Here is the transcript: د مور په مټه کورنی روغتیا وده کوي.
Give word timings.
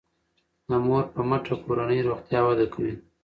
د 0.67 0.71
مور 0.85 1.03
په 1.13 1.21
مټه 1.29 1.53
کورنی 1.63 1.99
روغتیا 2.07 2.39
وده 2.45 2.65
کوي. 2.73 2.93